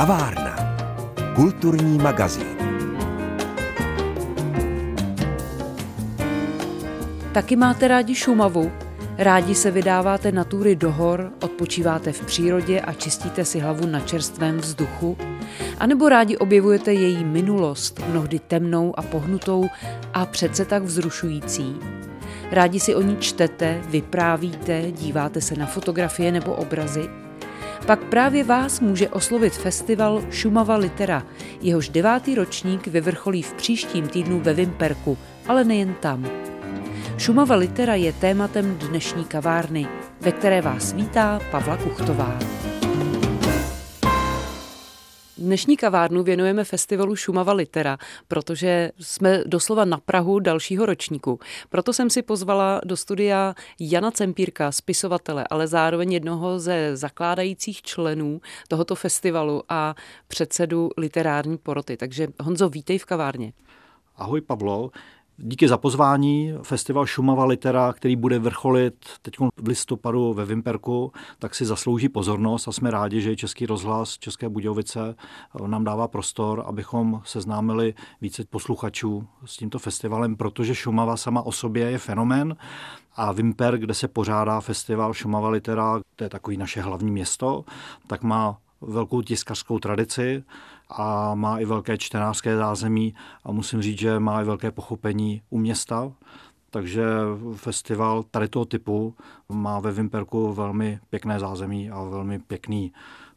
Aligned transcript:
Kavárna. 0.00 0.56
Kulturní 1.34 1.98
magazín. 1.98 2.56
Taky 7.32 7.56
máte 7.56 7.88
rádi 7.88 8.14
Šumavu? 8.14 8.72
Rádi 9.18 9.54
se 9.54 9.70
vydáváte 9.70 10.32
na 10.32 10.44
túry 10.44 10.76
do 10.76 10.92
hor, 10.92 11.32
odpočíváte 11.42 12.12
v 12.12 12.26
přírodě 12.26 12.80
a 12.80 12.92
čistíte 12.92 13.44
si 13.44 13.58
hlavu 13.58 13.86
na 13.86 14.00
čerstvém 14.00 14.56
vzduchu? 14.56 15.16
A 15.78 15.86
nebo 15.86 16.08
rádi 16.08 16.36
objevujete 16.36 16.92
její 16.92 17.24
minulost, 17.24 18.00
mnohdy 18.08 18.38
temnou 18.38 18.98
a 18.98 19.02
pohnutou 19.02 19.68
a 20.14 20.26
přece 20.26 20.64
tak 20.64 20.82
vzrušující? 20.82 21.76
Rádi 22.50 22.80
si 22.80 22.94
o 22.94 23.02
ní 23.02 23.16
čtete, 23.16 23.80
vyprávíte, 23.88 24.92
díváte 24.92 25.40
se 25.40 25.54
na 25.56 25.66
fotografie 25.66 26.32
nebo 26.32 26.54
obrazy? 26.54 27.19
Pak 27.90 28.04
právě 28.04 28.44
vás 28.44 28.80
může 28.80 29.08
oslovit 29.08 29.52
festival 29.52 30.22
Šumava 30.30 30.76
Litera. 30.76 31.22
Jehož 31.60 31.88
devátý 31.88 32.34
ročník 32.34 32.86
vyvrcholí 32.86 33.42
v 33.42 33.52
příštím 33.52 34.08
týdnu 34.08 34.40
ve 34.40 34.54
Vimperku, 34.54 35.18
ale 35.48 35.64
nejen 35.64 35.94
tam. 36.00 36.30
Šumava 37.18 37.56
Litera 37.56 37.94
je 37.94 38.12
tématem 38.12 38.78
dnešní 38.88 39.24
kavárny, 39.24 39.86
ve 40.20 40.32
které 40.32 40.62
vás 40.62 40.92
vítá 40.92 41.40
Pavla 41.50 41.76
Kuchtová. 41.76 42.38
Dnešní 45.40 45.76
kavárnu 45.76 46.22
věnujeme 46.22 46.64
festivalu 46.64 47.16
Šumava 47.16 47.52
Litera, 47.52 47.98
protože 48.28 48.92
jsme 48.98 49.42
doslova 49.46 49.84
na 49.84 49.98
Prahu 49.98 50.40
dalšího 50.40 50.86
ročníku. 50.86 51.40
Proto 51.68 51.92
jsem 51.92 52.10
si 52.10 52.22
pozvala 52.22 52.80
do 52.84 52.96
studia 52.96 53.54
Jana 53.80 54.10
Cempírka, 54.10 54.72
spisovatele, 54.72 55.44
ale 55.50 55.66
zároveň 55.66 56.12
jednoho 56.12 56.58
ze 56.58 56.96
zakládajících 56.96 57.82
členů 57.82 58.40
tohoto 58.68 58.94
festivalu 58.94 59.62
a 59.68 59.94
předsedu 60.28 60.90
literární 60.96 61.58
poroty. 61.58 61.96
Takže 61.96 62.28
Honzo, 62.40 62.68
vítej 62.68 62.98
v 62.98 63.04
kavárně. 63.04 63.52
Ahoj 64.16 64.40
Pavlo, 64.40 64.90
Díky 65.42 65.68
za 65.68 65.78
pozvání. 65.78 66.54
Festival 66.62 67.06
Šumava 67.06 67.44
Litera, 67.44 67.92
který 67.92 68.16
bude 68.16 68.38
vrcholit 68.38 68.94
teď 69.22 69.34
v 69.38 69.68
listopadu 69.68 70.32
ve 70.32 70.44
Vimperku, 70.44 71.12
tak 71.38 71.54
si 71.54 71.64
zaslouží 71.64 72.08
pozornost 72.08 72.68
a 72.68 72.72
jsme 72.72 72.90
rádi, 72.90 73.20
že 73.20 73.36
Český 73.36 73.66
rozhlas 73.66 74.18
České 74.18 74.48
Budějovice 74.48 75.14
nám 75.66 75.84
dává 75.84 76.08
prostor, 76.08 76.64
abychom 76.66 77.20
seznámili 77.24 77.94
více 78.20 78.44
posluchačů 78.50 79.26
s 79.44 79.56
tímto 79.56 79.78
festivalem, 79.78 80.36
protože 80.36 80.74
Šumava 80.74 81.16
sama 81.16 81.42
o 81.42 81.52
sobě 81.52 81.90
je 81.90 81.98
fenomén 81.98 82.56
a 83.16 83.32
Vimper, 83.32 83.78
kde 83.78 83.94
se 83.94 84.08
pořádá 84.08 84.60
festival 84.60 85.14
Šumava 85.14 85.48
Litera, 85.48 86.00
to 86.16 86.24
je 86.24 86.30
takový 86.30 86.56
naše 86.56 86.80
hlavní 86.80 87.10
město, 87.10 87.64
tak 88.06 88.22
má 88.22 88.58
velkou 88.80 89.22
tiskařskou 89.22 89.78
tradici 89.78 90.44
a 90.88 91.34
má 91.34 91.58
i 91.58 91.64
velké 91.64 91.98
čtenářské 91.98 92.56
zázemí 92.56 93.14
a 93.44 93.52
musím 93.52 93.82
říct, 93.82 93.98
že 93.98 94.18
má 94.18 94.42
i 94.42 94.44
velké 94.44 94.70
pochopení 94.70 95.42
u 95.50 95.58
města. 95.58 96.12
Takže 96.70 97.04
festival 97.54 98.22
tady 98.30 98.48
toho 98.48 98.64
typu 98.64 99.14
má 99.48 99.80
ve 99.80 99.92
Vimperku 99.92 100.52
velmi 100.52 100.98
pěkné 101.10 101.40
zázemí 101.40 101.90
a 101.90 102.02
velmi 102.02 102.38
pěkný 102.38 102.92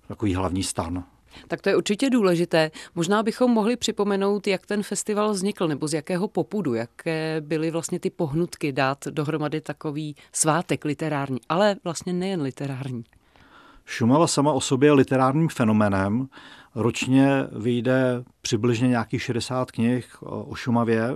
takový 0.07 0.35
hlavní 0.35 0.63
stan. 0.63 1.03
Tak 1.47 1.61
to 1.61 1.69
je 1.69 1.75
určitě 1.75 2.09
důležité. 2.09 2.71
Možná 2.95 3.23
bychom 3.23 3.51
mohli 3.51 3.75
připomenout, 3.75 4.47
jak 4.47 4.65
ten 4.65 4.83
festival 4.83 5.31
vznikl, 5.31 5.67
nebo 5.67 5.87
z 5.87 5.93
jakého 5.93 6.27
popudu, 6.27 6.73
jaké 6.73 7.41
byly 7.41 7.71
vlastně 7.71 7.99
ty 7.99 8.09
pohnutky 8.09 8.71
dát 8.71 9.07
dohromady 9.07 9.61
takový 9.61 10.15
svátek 10.31 10.85
literární, 10.85 11.39
ale 11.49 11.75
vlastně 11.83 12.13
nejen 12.13 12.41
literární. 12.41 13.03
Šumava 13.85 14.27
sama 14.27 14.51
o 14.51 14.61
sobě 14.61 14.87
je 14.87 14.93
literárním 14.93 15.49
fenoménem. 15.49 16.27
Ročně 16.75 17.47
vyjde 17.51 18.23
přibližně 18.41 18.87
nějakých 18.87 19.23
60 19.23 19.71
knih 19.71 20.17
o 20.19 20.55
Šumavě. 20.55 21.09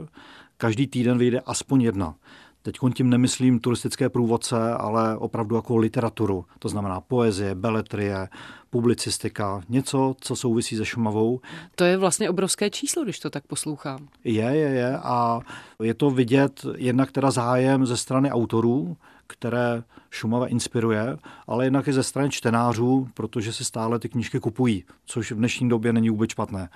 Každý 0.57 0.88
týden 0.88 1.17
vyjde 1.17 1.39
aspoň 1.39 1.81
jedna. 1.81 2.16
Teď 2.61 2.77
tím 2.94 3.09
nemyslím 3.09 3.59
turistické 3.59 4.09
průvodce, 4.09 4.73
ale 4.73 5.17
opravdu 5.17 5.56
jako 5.56 5.77
literaturu. 5.77 6.45
To 6.59 6.69
znamená 6.69 7.01
poezie, 7.01 7.56
beletrie, 7.56 8.27
publicistika, 8.69 9.61
něco, 9.69 10.16
co 10.22 10.35
souvisí 10.35 10.77
se 10.77 10.85
Šumavou. 10.85 11.39
To 11.75 11.83
je 11.83 11.97
vlastně 11.97 12.29
obrovské 12.29 12.69
číslo, 12.69 13.03
když 13.03 13.19
to 13.19 13.29
tak 13.29 13.47
poslouchám. 13.47 14.07
Je, 14.23 14.44
je, 14.44 14.69
je. 14.69 14.97
A 14.97 15.39
je 15.81 15.94
to 15.94 16.09
vidět 16.09 16.66
jednak 16.75 17.11
teda 17.11 17.31
zájem 17.31 17.85
ze 17.85 17.97
strany 17.97 18.31
autorů, 18.31 18.97
které 19.27 19.83
Šumava 20.11 20.47
inspiruje, 20.47 21.17
ale 21.47 21.65
jednak 21.65 21.88
i 21.88 21.93
ze 21.93 22.03
strany 22.03 22.29
čtenářů, 22.29 23.07
protože 23.13 23.53
si 23.53 23.65
stále 23.65 23.99
ty 23.99 24.09
knížky 24.09 24.39
kupují, 24.39 24.83
což 25.05 25.31
v 25.31 25.35
dnešní 25.35 25.69
době 25.69 25.93
není 25.93 26.09
vůbec 26.09 26.29
špatné. 26.29 26.69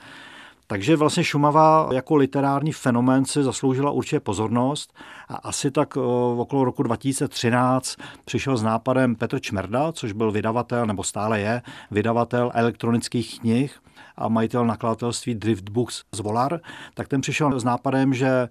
Takže 0.67 0.95
vlastně 0.95 1.23
Šumava 1.23 1.89
jako 1.91 2.16
literární 2.16 2.72
fenomén 2.72 3.25
si 3.25 3.44
zasloužila 3.44 3.91
určitě 3.91 4.19
pozornost 4.19 4.94
a 5.29 5.35
asi 5.35 5.72
tak 5.72 5.97
okolo 6.38 6.63
roku 6.63 6.84
2013 6.84 7.95
přišel 8.25 8.57
s 8.57 8.63
nápadem 8.63 9.16
Petr 9.16 9.39
Čmerda, 9.39 9.91
což 9.91 10.12
byl 10.12 10.31
vydavatel, 10.31 10.85
nebo 10.85 11.03
stále 11.03 11.39
je, 11.39 11.62
vydavatel 11.91 12.51
elektronických 12.53 13.39
knih 13.39 13.79
a 14.21 14.27
majitel 14.27 14.65
nakladatelství 14.65 15.35
Driftbooks 15.35 16.03
z 16.15 16.19
Volar, 16.19 16.59
tak 16.93 17.07
ten 17.07 17.21
přišel 17.21 17.59
s 17.59 17.63
nápadem, 17.63 18.13
že 18.13 18.49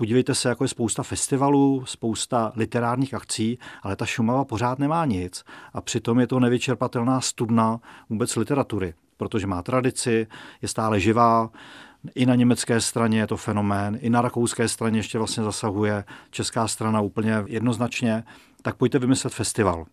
Podívejte 0.00 0.34
se, 0.34 0.48
jako 0.48 0.64
je 0.64 0.68
spousta 0.68 1.02
festivalů, 1.02 1.84
spousta 1.86 2.52
literárních 2.56 3.14
akcí, 3.14 3.58
ale 3.82 3.96
ta 3.96 4.06
Šumava 4.06 4.44
pořád 4.44 4.78
nemá 4.78 5.04
nic. 5.04 5.44
A 5.72 5.80
přitom 5.80 6.20
je 6.20 6.26
to 6.26 6.40
nevyčerpatelná 6.40 7.20
studna 7.20 7.80
vůbec 8.10 8.36
literatury, 8.36 8.94
protože 9.16 9.46
má 9.46 9.62
tradici, 9.62 10.26
je 10.62 10.68
stále 10.68 11.00
živá, 11.00 11.50
i 12.14 12.26
na 12.26 12.34
německé 12.34 12.80
straně 12.80 13.20
je 13.20 13.26
to 13.26 13.36
fenomén, 13.36 13.98
i 14.00 14.10
na 14.10 14.22
rakouské 14.22 14.68
straně 14.68 14.98
ještě 14.98 15.18
vlastně 15.18 15.44
zasahuje 15.44 16.04
česká 16.30 16.68
strana 16.68 17.00
úplně 17.00 17.42
jednoznačně, 17.46 18.24
tak 18.62 18.76
pojďte 18.76 18.98
vymyslet 18.98 19.34
festival. 19.34 19.86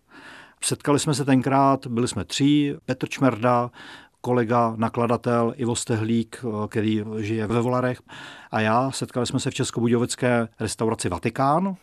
Setkali 0.64 1.00
jsme 1.00 1.14
se 1.14 1.26
tenkrát, 1.26 1.88
byli 1.88 2.08
jsme 2.08 2.26
tří, 2.26 2.74
Petr 2.86 3.10
Čmerda, 3.10 3.72
kolega, 4.26 4.74
nakladatel 4.78 5.54
Ivo 5.58 5.76
Stehlík, 5.76 6.44
eh, 6.44 6.68
který 6.68 7.04
žije 7.18 7.48
ve 7.48 7.62
Volarech 7.62 8.02
a 8.52 8.60
já. 8.60 8.92
Setkali 8.92 9.26
jsme 9.26 9.40
se 9.40 9.52
v 9.52 9.54
Českobudějovické 9.54 10.48
restauraci 10.60 11.10
Vatikán 11.10 11.76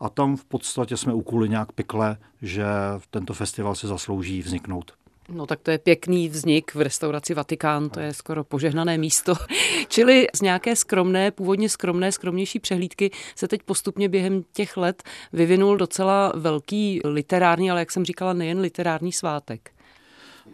a 0.00 0.08
tam 0.08 0.36
v 0.36 0.44
podstatě 0.44 0.96
jsme 0.96 1.14
ukuli 1.14 1.48
nějak 1.48 1.72
pikle, 1.72 2.16
že 2.42 2.64
tento 3.10 3.34
festival 3.34 3.74
si 3.74 3.86
zaslouží 3.86 4.42
vzniknout. 4.42 4.92
No 5.28 5.46
tak 5.46 5.60
to 5.60 5.70
je 5.70 5.78
pěkný 5.78 6.28
vznik 6.28 6.74
v 6.74 6.80
restauraci 6.80 7.34
Vatikán, 7.34 7.90
to 7.90 8.00
je 8.00 8.14
skoro 8.14 8.44
požehnané 8.44 8.98
místo. 8.98 9.34
Čili 9.88 10.26
z 10.34 10.40
nějaké 10.40 10.76
skromné, 10.76 11.30
původně 11.30 11.68
skromné, 11.68 12.12
skromnější 12.12 12.58
přehlídky 12.58 13.10
se 13.36 13.48
teď 13.48 13.62
postupně 13.62 14.08
během 14.08 14.42
těch 14.52 14.76
let 14.76 15.02
vyvinul 15.32 15.76
docela 15.76 16.32
velký 16.34 17.00
literární, 17.04 17.70
ale 17.70 17.80
jak 17.80 17.90
jsem 17.90 18.04
říkala, 18.04 18.32
nejen 18.32 18.60
literární 18.60 19.12
svátek. 19.12 19.70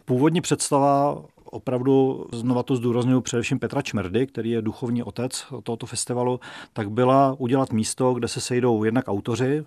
Původní 0.05 0.41
představa 0.41 1.25
opravdu, 1.53 2.27
znova 2.33 2.63
to 2.63 2.77
zdůraznuju 2.77 3.21
především 3.21 3.59
Petra 3.59 3.83
Čmerdy, 3.83 4.27
který 4.27 4.51
je 4.51 4.63
duchovní 4.63 5.03
otec 5.03 5.47
tohoto 5.63 5.87
festivalu, 5.87 6.41
tak 6.73 6.91
byla 6.91 7.37
udělat 7.39 7.73
místo, 7.73 8.15
kde 8.15 8.29
se 8.29 8.41
sejdou 8.41 8.85
jednak 8.85 9.09
autoři 9.09 9.65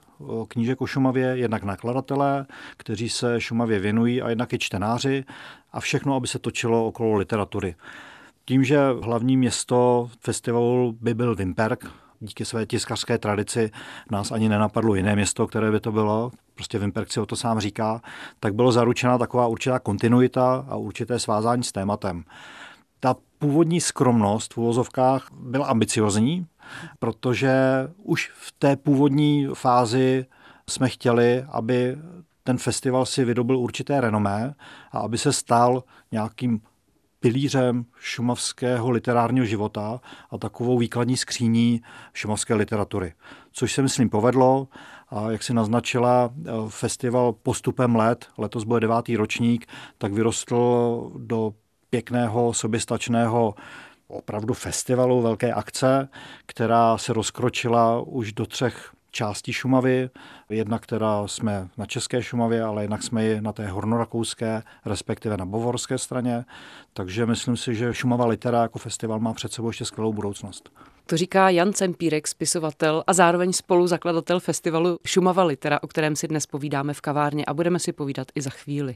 knížek 0.47 0.81
o 0.81 0.85
Šumavě, 0.85 1.25
jednak 1.25 1.63
nakladatelé, 1.63 2.45
kteří 2.77 3.09
se 3.09 3.41
Šumavě 3.41 3.79
věnují 3.79 4.21
a 4.21 4.29
jednak 4.29 4.53
i 4.53 4.59
čtenáři 4.59 5.23
a 5.71 5.79
všechno, 5.79 6.15
aby 6.15 6.27
se 6.27 6.39
točilo 6.39 6.87
okolo 6.87 7.15
literatury. 7.15 7.75
Tím, 8.45 8.63
že 8.63 8.79
hlavní 9.01 9.37
město 9.37 10.09
festivalu 10.19 10.97
by 11.01 11.13
byl 11.13 11.35
Vimperk, 11.35 11.85
díky 12.19 12.45
své 12.45 12.65
tiskařské 12.65 13.17
tradici 13.17 13.71
nás 14.11 14.31
ani 14.31 14.49
nenapadlo 14.49 14.95
jiné 14.95 15.15
město, 15.15 15.47
které 15.47 15.71
by 15.71 15.79
to 15.79 15.91
bylo, 15.91 16.31
prostě 16.55 16.79
Vimperk 16.79 17.11
si 17.11 17.19
o 17.19 17.25
to 17.25 17.35
sám 17.35 17.59
říká, 17.59 18.01
tak 18.39 18.55
bylo 18.55 18.71
zaručena 18.71 19.17
taková 19.17 19.47
určitá 19.47 19.79
kontinuita 19.79 20.65
a 20.69 20.75
určité 20.75 21.19
svázání 21.19 21.63
s 21.63 21.71
tématem. 21.71 22.23
Ta 22.99 23.15
původní 23.37 23.81
skromnost 23.81 24.53
v 24.53 24.57
uvozovkách 24.57 25.27
byla 25.31 25.67
ambiciozní, 25.67 26.47
protože 26.99 27.53
už 28.03 28.31
v 28.35 28.51
té 28.59 28.75
původní 28.75 29.47
fázi 29.53 30.25
jsme 30.69 30.89
chtěli, 30.89 31.45
aby 31.51 31.97
ten 32.43 32.57
festival 32.57 33.05
si 33.05 33.25
vydobil 33.25 33.57
určité 33.57 34.01
renomé 34.01 34.55
a 34.91 34.99
aby 34.99 35.17
se 35.17 35.33
stal 35.33 35.83
nějakým 36.11 36.61
pilířem 37.19 37.85
šumavského 37.99 38.89
literárního 38.89 39.45
života 39.45 40.01
a 40.31 40.37
takovou 40.37 40.77
výkladní 40.77 41.17
skříní 41.17 41.81
šumavské 42.13 42.53
literatury. 42.53 43.13
Což 43.51 43.73
se, 43.73 43.81
myslím, 43.81 44.09
povedlo. 44.09 44.67
A 45.09 45.31
jak 45.31 45.43
si 45.43 45.53
naznačila, 45.53 46.33
festival 46.67 47.33
postupem 47.33 47.95
let, 47.95 48.25
letos 48.37 48.63
bude 48.63 48.79
devátý 48.79 49.17
ročník, 49.17 49.65
tak 49.97 50.13
vyrostl 50.13 51.11
do 51.17 51.53
pěkného, 51.89 52.53
soběstačného 52.53 53.55
opravdu 54.07 54.53
festivalu, 54.53 55.21
velké 55.21 55.53
akce, 55.53 56.09
která 56.45 56.97
se 56.97 57.13
rozkročila 57.13 58.01
už 58.01 58.33
do 58.33 58.45
třech 58.45 58.91
částí 59.11 59.53
Šumavy. 59.53 60.09
Jedna, 60.49 60.79
která 60.79 61.27
jsme 61.27 61.69
na 61.77 61.85
České 61.85 62.23
Šumavě, 62.23 62.63
ale 62.63 62.83
jinak 62.83 63.03
jsme 63.03 63.25
i 63.25 63.41
na 63.41 63.53
té 63.53 63.67
hornorakouské, 63.67 64.63
respektive 64.85 65.37
na 65.37 65.45
bavorské 65.45 65.97
straně. 65.97 66.45
Takže 66.93 67.25
myslím 67.25 67.57
si, 67.57 67.75
že 67.75 67.93
Šumava 67.93 68.25
Litera 68.25 68.61
jako 68.61 68.79
festival 68.79 69.19
má 69.19 69.33
před 69.33 69.53
sebou 69.53 69.67
ještě 69.67 69.85
skvělou 69.85 70.13
budoucnost. 70.13 70.69
To 71.07 71.17
říká 71.17 71.49
Jan 71.49 71.73
Cempírek, 71.73 72.27
spisovatel 72.27 73.03
a 73.07 73.13
zároveň 73.13 73.53
spoluzakladatel 73.53 74.39
festivalu 74.39 74.97
Šumava 75.07 75.43
Litera, 75.43 75.83
o 75.83 75.87
kterém 75.87 76.15
si 76.15 76.27
dnes 76.27 76.45
povídáme 76.45 76.93
v 76.93 77.01
kavárně 77.01 77.45
a 77.45 77.53
budeme 77.53 77.79
si 77.79 77.93
povídat 77.93 78.27
i 78.35 78.41
za 78.41 78.49
chvíli. 78.49 78.95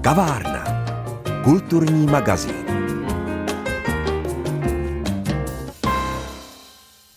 Kavárna. 0.00 0.64
Kulturní 1.44 2.06
magazín. 2.06 2.99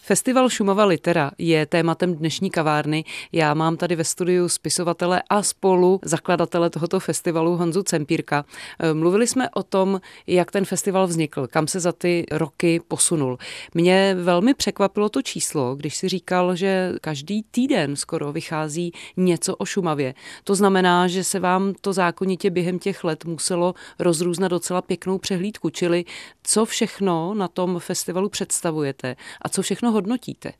Festival 0.05 0.49
Šumava 0.49 0.85
Litera 0.85 1.31
je 1.37 1.65
tématem 1.65 2.15
dnešní 2.15 2.49
kavárny. 2.49 3.03
Já 3.31 3.53
mám 3.53 3.77
tady 3.77 3.95
ve 3.95 4.03
studiu 4.03 4.49
spisovatele 4.49 5.23
a 5.29 5.43
spolu 5.43 5.99
zakladatele 6.03 6.69
tohoto 6.69 6.99
festivalu 6.99 7.57
Honzu 7.57 7.83
Cempírka. 7.83 8.45
Eh, 8.79 8.93
mluvili 8.93 9.27
jsme 9.27 9.49
o 9.49 9.63
tom, 9.63 10.01
jak 10.27 10.51
ten 10.51 10.65
festival 10.65 11.07
vznikl, 11.07 11.47
kam 11.47 11.67
se 11.67 11.79
za 11.79 11.91
ty 11.91 12.25
roky 12.31 12.81
posunul. 12.87 13.37
Mě 13.73 14.15
velmi 14.19 14.53
překvapilo 14.53 15.09
to 15.09 15.21
číslo, 15.21 15.75
když 15.75 15.95
si 15.95 16.09
říkal, 16.09 16.55
že 16.55 16.93
každý 17.01 17.43
týden 17.43 17.95
skoro 17.95 18.31
vychází 18.31 18.91
něco 19.17 19.55
o 19.55 19.65
Šumavě. 19.65 20.13
To 20.43 20.55
znamená, 20.55 21.07
že 21.07 21.23
se 21.23 21.39
vám 21.39 21.73
to 21.81 21.93
zákonitě 21.93 22.49
během 22.49 22.79
těch 22.79 23.03
let 23.03 23.25
muselo 23.25 23.73
rozrůznat 23.99 24.47
docela 24.47 24.81
pěknou 24.81 25.17
přehlídku, 25.17 25.69
čili 25.69 26.05
co 26.43 26.65
všechno 26.65 27.33
na 27.33 27.47
tom 27.47 27.79
festivalu 27.79 28.29
představujete 28.29 29.15
a 29.41 29.49
co 29.49 29.61
všechno 29.61 29.92
hodnotíte? 29.93 30.51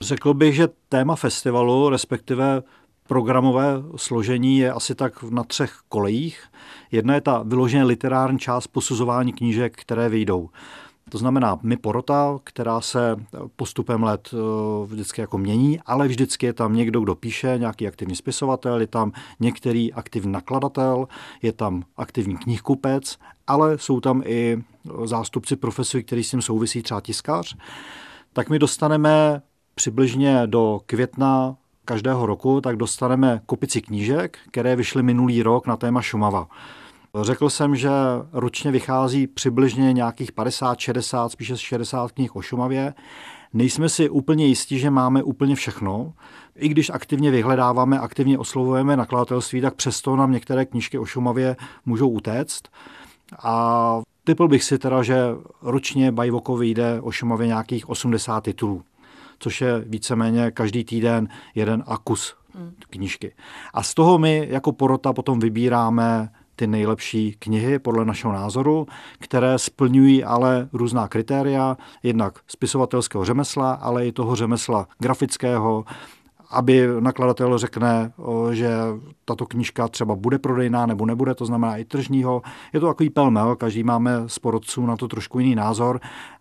Řekl 0.00 0.34
bych, 0.34 0.54
že 0.54 0.68
téma 0.88 1.16
festivalu, 1.16 1.88
respektive 1.88 2.62
programové 3.06 3.82
složení 3.96 4.58
je 4.58 4.72
asi 4.72 4.94
tak 4.94 5.22
na 5.22 5.44
třech 5.44 5.80
kolejích. 5.88 6.42
Jedna 6.92 7.14
je 7.14 7.20
ta 7.20 7.42
vyloženě 7.42 7.84
literární 7.84 8.38
část 8.38 8.66
posuzování 8.66 9.32
knížek, 9.32 9.76
které 9.76 10.08
vyjdou. 10.08 10.48
To 11.10 11.18
znamená 11.18 11.58
my 11.62 11.76
porota, 11.76 12.38
která 12.44 12.80
se 12.80 13.16
postupem 13.56 14.02
let 14.02 14.28
eh, 14.32 14.36
vždycky 14.86 15.20
jako 15.20 15.38
mění, 15.38 15.80
ale 15.86 16.08
vždycky 16.08 16.46
je 16.46 16.52
tam 16.52 16.76
někdo, 16.76 17.00
kdo 17.00 17.14
píše, 17.14 17.54
nějaký 17.58 17.86
aktivní 17.86 18.16
spisovatel, 18.16 18.80
je 18.80 18.86
tam 18.86 19.12
některý 19.40 19.92
aktivní 19.92 20.32
nakladatel, 20.32 21.08
je 21.42 21.52
tam 21.52 21.82
aktivní 21.96 22.36
knihkupec, 22.36 23.18
ale 23.46 23.78
jsou 23.78 24.00
tam 24.00 24.22
i 24.26 24.62
zástupci 25.04 25.56
profesí, 25.56 26.02
který 26.02 26.24
s 26.24 26.30
tím 26.30 26.42
souvisí, 26.42 26.82
třeba 26.82 27.00
tiskář 27.00 27.56
tak 28.38 28.50
my 28.50 28.58
dostaneme 28.58 29.42
přibližně 29.74 30.42
do 30.46 30.80
května 30.86 31.56
každého 31.84 32.26
roku, 32.26 32.60
tak 32.60 32.76
dostaneme 32.76 33.40
kopici 33.46 33.80
knížek, 33.82 34.38
které 34.50 34.76
vyšly 34.76 35.02
minulý 35.02 35.42
rok 35.42 35.66
na 35.66 35.76
téma 35.76 36.02
Šumava. 36.02 36.48
Řekl 37.22 37.50
jsem, 37.50 37.76
že 37.76 37.90
ročně 38.32 38.70
vychází 38.70 39.26
přibližně 39.26 39.92
nějakých 39.92 40.32
50, 40.32 40.78
60, 40.78 41.32
spíše 41.32 41.56
60 41.56 42.12
knih 42.12 42.36
o 42.36 42.42
Šumavě. 42.42 42.94
Nejsme 43.52 43.88
si 43.88 44.08
úplně 44.08 44.46
jistí, 44.46 44.78
že 44.78 44.90
máme 44.90 45.22
úplně 45.22 45.54
všechno. 45.54 46.12
I 46.56 46.68
když 46.68 46.90
aktivně 46.90 47.30
vyhledáváme, 47.30 47.98
aktivně 47.98 48.38
oslovujeme 48.38 48.96
nakladatelství, 48.96 49.60
tak 49.60 49.74
přesto 49.74 50.16
nám 50.16 50.32
některé 50.32 50.64
knížky 50.64 50.98
o 50.98 51.04
Šumavě 51.04 51.56
můžou 51.86 52.08
utéct. 52.08 52.68
A 53.42 54.02
Typl 54.28 54.48
bych 54.48 54.64
si 54.64 54.78
teda, 54.78 55.02
že 55.02 55.16
ročně 55.62 56.12
Bajvoko 56.12 56.56
vyjde 56.56 57.00
o 57.00 57.10
Šumavě 57.10 57.46
nějakých 57.46 57.88
80 57.88 58.40
titulů, 58.40 58.82
což 59.38 59.60
je 59.60 59.84
víceméně 59.86 60.50
každý 60.50 60.84
týden 60.84 61.28
jeden 61.54 61.84
akus 61.86 62.36
knížky. 62.90 63.34
A 63.74 63.82
z 63.82 63.94
toho 63.94 64.18
my 64.18 64.46
jako 64.50 64.72
porota 64.72 65.12
potom 65.12 65.40
vybíráme 65.40 66.30
ty 66.56 66.66
nejlepší 66.66 67.36
knihy 67.38 67.78
podle 67.78 68.04
našeho 68.04 68.32
názoru, 68.32 68.86
které 69.18 69.58
splňují 69.58 70.24
ale 70.24 70.68
různá 70.72 71.08
kritéria, 71.08 71.76
jednak 72.02 72.38
spisovatelského 72.46 73.24
řemesla, 73.24 73.72
ale 73.72 74.06
i 74.06 74.12
toho 74.12 74.36
řemesla 74.36 74.88
grafického, 74.98 75.84
aby 76.50 76.88
nakladatel 77.00 77.58
řekne, 77.58 78.12
že 78.52 78.70
tato 79.24 79.46
knížka 79.46 79.88
třeba 79.88 80.14
bude 80.14 80.38
prodejná 80.38 80.86
nebo 80.86 81.06
nebude, 81.06 81.34
to 81.34 81.46
znamená 81.46 81.76
i 81.76 81.84
tržního. 81.84 82.42
Je 82.72 82.80
to 82.80 82.86
takový 82.86 83.10
pelmel, 83.10 83.56
každý 83.56 83.82
máme 83.82 84.12
z 84.26 84.38
porodců 84.38 84.86
na 84.86 84.96
to 84.96 85.08
trošku 85.08 85.38
jiný 85.38 85.54
názor, 85.54 86.00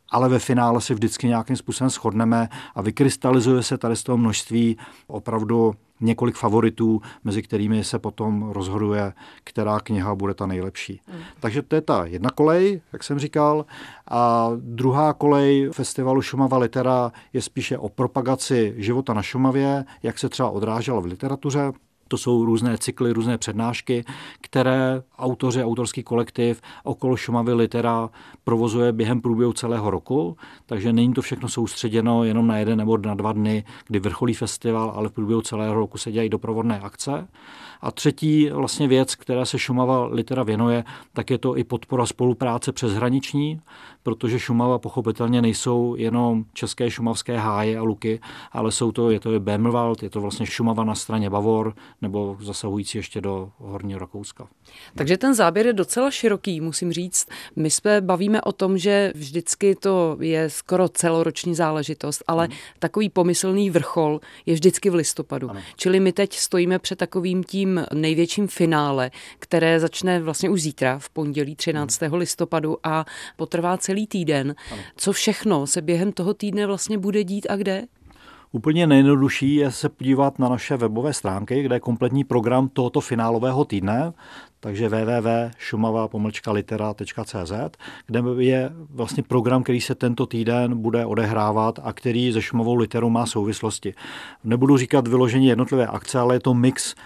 ale 0.09 0.29
ve 0.29 0.39
finále 0.39 0.81
se 0.81 0.93
vždycky 0.93 1.27
nějakým 1.27 1.55
způsobem 1.55 1.89
shodneme 1.89 2.49
a 2.75 2.81
vykrystalizuje 2.81 3.63
se 3.63 3.77
tady 3.77 3.95
z 3.95 4.03
toho 4.03 4.17
množství 4.17 4.77
opravdu 5.07 5.75
několik 6.01 6.35
favoritů, 6.35 7.01
mezi 7.23 7.41
kterými 7.41 7.83
se 7.83 7.99
potom 7.99 8.49
rozhoduje, 8.51 9.13
která 9.43 9.79
kniha 9.79 10.15
bude 10.15 10.33
ta 10.33 10.45
nejlepší. 10.45 11.01
Mm. 11.07 11.19
Takže 11.39 11.61
to 11.61 11.75
je 11.75 11.81
ta 11.81 12.05
jedna 12.05 12.29
kolej, 12.29 12.81
jak 12.93 13.03
jsem 13.03 13.19
říkal. 13.19 13.65
A 14.11 14.51
druhá 14.55 15.13
kolej 15.13 15.69
festivalu 15.71 16.21
Šumava 16.21 16.57
Litera 16.57 17.11
je 17.33 17.41
spíše 17.41 17.77
o 17.77 17.89
propagaci 17.89 18.73
života 18.77 19.13
na 19.13 19.21
Šumavě, 19.21 19.85
jak 20.03 20.19
se 20.19 20.29
třeba 20.29 20.49
odrážela 20.49 20.99
v 20.99 21.05
literatuře. 21.05 21.71
To 22.07 22.17
jsou 22.17 22.45
různé 22.45 22.77
cykly, 22.77 23.13
různé 23.13 23.37
přednášky, 23.37 24.05
které 24.41 25.01
autoři, 25.17 25.63
autorský 25.63 26.03
kolektiv 26.03 26.61
okolo 26.83 27.15
Šumavy 27.15 27.53
Litera 27.53 28.09
provozuje 28.43 28.91
během 28.91 29.21
průběhu 29.21 29.53
celého 29.53 29.89
roku, 29.89 30.37
takže 30.65 30.93
není 30.93 31.13
to 31.13 31.21
všechno 31.21 31.49
soustředěno 31.49 32.23
jenom 32.23 32.47
na 32.47 32.57
jeden 32.57 32.77
nebo 32.77 32.97
na 32.97 33.13
dva 33.13 33.33
dny, 33.33 33.63
kdy 33.87 33.99
vrcholí 33.99 34.33
festival, 34.33 34.93
ale 34.95 35.09
v 35.09 35.11
průběhu 35.11 35.41
celého 35.41 35.73
roku 35.73 35.97
se 35.97 36.11
dělají 36.11 36.29
doprovodné 36.29 36.79
akce. 36.79 37.27
A 37.81 37.91
třetí 37.91 38.49
vlastně 38.49 38.87
věc, 38.87 39.15
která 39.15 39.45
se 39.45 39.59
Šumava 39.59 40.05
Litera 40.05 40.43
věnuje, 40.43 40.83
tak 41.13 41.29
je 41.29 41.37
to 41.37 41.57
i 41.57 41.63
podpora 41.63 42.05
spolupráce 42.05 42.71
přeshraniční, 42.71 43.61
protože 44.03 44.39
Šumava 44.39 44.79
pochopitelně 44.79 45.41
nejsou 45.41 45.95
jenom 45.97 46.45
české 46.53 46.91
šumavské 46.91 47.37
háje 47.37 47.77
a 47.77 47.83
luky, 47.83 48.19
ale 48.51 48.71
jsou 48.71 48.91
to, 48.91 49.11
je 49.11 49.19
to 49.19 49.33
i 49.33 49.39
Bemrwald, 49.39 50.03
je 50.03 50.09
to 50.09 50.21
vlastně 50.21 50.45
Šumava 50.45 50.83
na 50.83 50.95
straně 50.95 51.29
Bavor, 51.29 51.73
nebo 52.01 52.37
zasahující 52.41 52.97
ještě 52.97 53.21
do 53.21 53.51
Horního 53.57 53.99
Rakouska. 53.99 54.47
Takže 54.95 55.17
ten 55.17 55.33
záběr 55.33 55.67
je 55.67 55.73
docela 55.73 56.11
široký, 56.11 56.61
musím 56.61 56.93
říct. 56.93 57.27
My 57.55 57.69
jsme 57.71 58.01
bavíme 58.01 58.41
o 58.41 58.51
tom, 58.51 58.77
že 58.77 59.11
vždycky 59.15 59.75
to 59.75 60.17
je 60.19 60.49
skoro 60.49 60.89
celoroční 60.89 61.55
záležitost, 61.55 62.23
ale 62.27 62.45
hmm. 62.45 62.55
takový 62.79 63.09
pomyslný 63.09 63.69
vrchol 63.69 64.19
je 64.45 64.53
vždycky 64.53 64.89
v 64.89 64.95
listopadu. 64.95 65.49
Ano. 65.49 65.61
Čili 65.75 65.99
my 65.99 66.11
teď 66.11 66.33
stojíme 66.33 66.79
před 66.79 66.95
takovým 66.99 67.43
tím 67.43 67.85
největším 67.93 68.47
finále, 68.47 69.11
které 69.39 69.79
začne 69.79 70.19
vlastně 70.19 70.49
už 70.49 70.61
zítra, 70.61 70.99
v 70.99 71.09
pondělí 71.09 71.55
13. 71.55 72.01
Hmm. 72.01 72.13
listopadu 72.13 72.77
a 72.83 73.05
potrvá 73.35 73.77
celý 73.77 74.07
týden. 74.07 74.55
Ano. 74.71 74.81
Co 74.97 75.13
všechno 75.13 75.67
se 75.67 75.81
během 75.81 76.11
toho 76.11 76.33
týdne 76.33 76.67
vlastně 76.67 76.97
bude 76.97 77.23
dít 77.23 77.47
a 77.49 77.55
kde? 77.55 77.87
Úplně 78.57 78.87
nejjednodušší 78.87 79.55
je 79.55 79.71
se 79.71 79.89
podívat 79.89 80.39
na 80.39 80.49
naše 80.49 80.77
webové 80.77 81.13
stránky, 81.13 81.63
kde 81.63 81.75
je 81.75 81.79
kompletní 81.79 82.23
program 82.23 82.69
tohoto 82.69 83.01
finálového 83.01 83.65
týdne, 83.65 84.13
takže 84.59 84.89
www.šumava-litera.cz, 84.89 87.77
kde 88.05 88.21
je 88.37 88.71
vlastně 88.89 89.23
program, 89.23 89.63
který 89.63 89.81
se 89.81 89.95
tento 89.95 90.25
týden 90.25 90.77
bude 90.77 91.05
odehrávat 91.05 91.79
a 91.83 91.93
který 91.93 92.33
se 92.33 92.41
Šumovou 92.41 92.75
literou 92.75 93.09
má 93.09 93.25
souvislosti. 93.25 93.93
Nebudu 94.43 94.77
říkat 94.77 95.07
vyložení 95.07 95.47
jednotlivé 95.47 95.87
akce, 95.87 96.19
ale 96.19 96.35
je 96.35 96.39
to 96.39 96.53
mix 96.53 96.95
eh, 96.95 96.97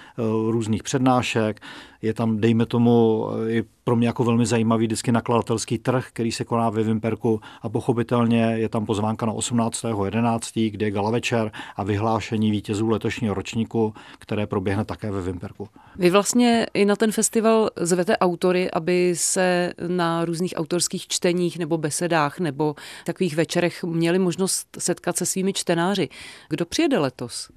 různých 0.51 0.83
přednášek, 0.83 1.61
je 2.01 2.13
tam, 2.13 2.37
dejme 2.37 2.65
tomu, 2.65 3.27
i 3.47 3.63
pro 3.83 3.95
mě 3.95 4.07
jako 4.07 4.23
velmi 4.23 4.45
zajímavý 4.45 4.85
vždycky 4.85 5.11
nakladatelský 5.11 5.77
trh, 5.77 6.07
který 6.13 6.31
se 6.31 6.43
koná 6.43 6.69
ve 6.69 6.83
Vimperku 6.83 7.41
a 7.61 7.69
pochopitelně 7.69 8.41
je 8.41 8.69
tam 8.69 8.85
pozvánka 8.85 9.25
na 9.25 9.33
18.11., 9.33 10.71
kde 10.71 10.85
je 10.85 10.91
gala 10.91 11.11
večer 11.11 11.51
a 11.75 11.83
vyhlášení 11.83 12.51
vítězů 12.51 12.89
letošního 12.89 13.33
ročníku, 13.33 13.93
které 14.19 14.47
proběhne 14.47 14.85
také 14.85 15.11
ve 15.11 15.21
Vimperku. 15.21 15.69
Vy 15.95 16.09
vlastně 16.09 16.67
i 16.73 16.85
na 16.85 16.95
ten 16.95 17.11
festival 17.41 17.69
zvete 17.75 18.17
autory, 18.17 18.71
aby 18.71 19.13
se 19.15 19.73
na 19.87 20.25
různých 20.25 20.53
autorských 20.57 21.07
čteních 21.07 21.57
nebo 21.59 21.77
besedách 21.77 22.39
nebo 22.39 22.75
takových 23.05 23.35
večerech 23.35 23.83
měli 23.83 24.19
možnost 24.19 24.67
setkat 24.79 25.17
se 25.17 25.25
svými 25.25 25.53
čtenáři. 25.53 26.09
Kdo 26.49 26.65
přijede 26.65 26.99
letos? 26.99 27.49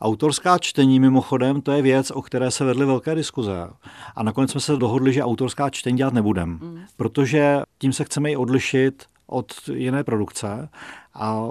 Autorská 0.00 0.58
čtení 0.58 1.00
mimochodem, 1.00 1.62
to 1.62 1.72
je 1.72 1.82
věc, 1.82 2.10
o 2.10 2.22
které 2.22 2.50
se 2.50 2.64
vedly 2.64 2.86
velké 2.86 3.14
diskuze. 3.14 3.68
A 4.16 4.22
nakonec 4.22 4.50
jsme 4.50 4.60
se 4.60 4.76
dohodli, 4.76 5.12
že 5.12 5.22
autorská 5.22 5.70
čtení 5.70 5.96
dělat 5.96 6.14
nebudeme, 6.14 6.52
mm. 6.52 6.80
protože 6.96 7.62
tím 7.78 7.92
se 7.92 8.04
chceme 8.04 8.30
i 8.30 8.36
odlišit 8.36 9.04
od 9.26 9.52
jiné 9.72 10.04
produkce. 10.04 10.68
A 11.14 11.48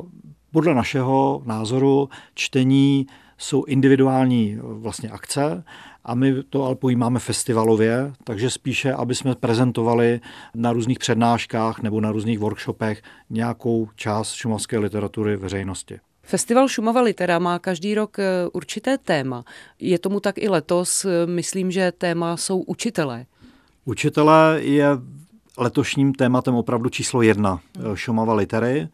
podle 0.51 0.73
našeho 0.73 1.41
názoru 1.45 2.09
čtení 2.33 3.07
jsou 3.37 3.63
individuální 3.63 4.57
vlastně 4.61 5.09
akce 5.09 5.63
a 6.03 6.15
my 6.15 6.43
to 6.43 6.63
ale 6.63 6.75
pojímáme 6.75 7.19
festivalově, 7.19 8.13
takže 8.23 8.49
spíše, 8.49 8.93
aby 8.93 9.15
jsme 9.15 9.35
prezentovali 9.35 10.19
na 10.55 10.73
různých 10.73 10.99
přednáškách 10.99 11.81
nebo 11.81 12.01
na 12.01 12.11
různých 12.11 12.39
workshopech 12.39 13.01
nějakou 13.29 13.89
část 13.95 14.33
šumavské 14.33 14.77
literatury 14.77 15.37
veřejnosti. 15.37 15.99
Festival 16.23 16.67
Šumava 16.67 17.01
Litera 17.01 17.39
má 17.39 17.59
každý 17.59 17.95
rok 17.95 18.19
eh, 18.19 18.23
určité 18.53 18.97
téma. 18.97 19.43
Je 19.79 19.99
tomu 19.99 20.19
tak 20.19 20.37
i 20.37 20.49
letos. 20.49 21.05
Myslím, 21.25 21.71
že 21.71 21.91
téma 21.91 22.37
jsou 22.37 22.59
učitelé. 22.59 23.25
Učitelé 23.85 24.59
je 24.61 24.87
letošním 25.57 26.13
tématem 26.13 26.55
opravdu 26.55 26.89
číslo 26.89 27.21
jedna 27.21 27.59
eh, 27.77 27.81
Šumava 27.95 28.33
Litery. 28.33 28.87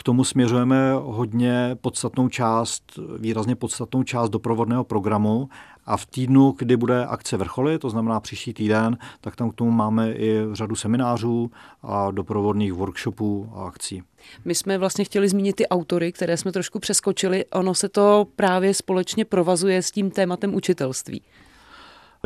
K 0.00 0.02
tomu 0.02 0.24
směřujeme 0.24 0.92
hodně 1.02 1.76
podstatnou 1.80 2.28
část, 2.28 2.98
výrazně 3.18 3.56
podstatnou 3.56 4.02
část 4.02 4.30
doprovodného 4.30 4.84
programu 4.84 5.48
a 5.86 5.96
v 5.96 6.06
týdnu, 6.06 6.54
kdy 6.58 6.76
bude 6.76 7.06
akce 7.06 7.36
vrcholy, 7.36 7.78
to 7.78 7.90
znamená 7.90 8.20
příští 8.20 8.54
týden, 8.54 8.98
tak 9.20 9.36
tam 9.36 9.50
k 9.50 9.54
tomu 9.54 9.70
máme 9.70 10.12
i 10.12 10.40
řadu 10.52 10.76
seminářů 10.76 11.50
a 11.82 12.10
doprovodných 12.10 12.72
workshopů 12.72 13.52
a 13.54 13.64
akcí. 13.64 14.02
My 14.44 14.54
jsme 14.54 14.78
vlastně 14.78 15.04
chtěli 15.04 15.28
zmínit 15.28 15.56
ty 15.56 15.68
autory, 15.68 16.12
které 16.12 16.36
jsme 16.36 16.52
trošku 16.52 16.78
přeskočili. 16.78 17.44
Ono 17.44 17.74
se 17.74 17.88
to 17.88 18.26
právě 18.36 18.74
společně 18.74 19.24
provazuje 19.24 19.82
s 19.82 19.90
tím 19.90 20.10
tématem 20.10 20.54
učitelství. 20.54 21.22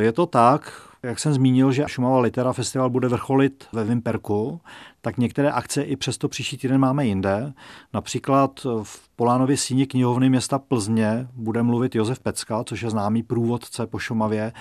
Je 0.00 0.12
to 0.12 0.26
tak, 0.26 0.72
jak 1.02 1.18
jsem 1.18 1.34
zmínil, 1.34 1.72
že 1.72 1.84
Šumava 1.86 2.20
Litera 2.20 2.52
Festival 2.52 2.90
bude 2.90 3.08
vrcholit 3.08 3.64
ve 3.72 3.84
Vimperku, 3.84 4.60
tak 5.04 5.18
některé 5.18 5.50
akce 5.50 5.82
i 5.82 5.96
přesto 5.96 6.28
příští 6.28 6.56
týden 6.56 6.78
máme 6.78 7.06
jinde. 7.06 7.52
Například 7.92 8.66
v 8.82 9.08
Polánově 9.16 9.56
síni 9.56 9.86
knihovny 9.86 10.30
města 10.30 10.58
Plzně 10.58 11.28
bude 11.32 11.62
mluvit 11.62 11.94
Josef 11.94 12.20
Pecka, 12.20 12.64
což 12.64 12.82
je 12.82 12.90
známý 12.90 13.22
průvodce 13.22 13.86
po 13.86 13.98
Šumavě, 13.98 14.52